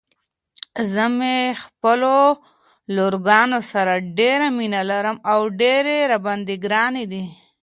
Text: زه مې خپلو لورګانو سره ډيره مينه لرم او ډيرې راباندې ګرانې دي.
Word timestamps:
زه 0.91 1.05
مې 1.17 1.37
خپلو 1.63 2.17
لورګانو 2.95 3.59
سره 3.71 3.93
ډيره 4.17 4.47
مينه 4.57 4.81
لرم 4.89 5.17
او 5.31 5.39
ډيرې 5.59 5.97
راباندې 6.11 6.55
ګرانې 6.63 7.05
دي. 7.11 7.23